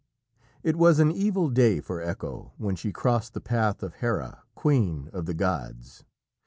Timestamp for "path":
3.39-3.83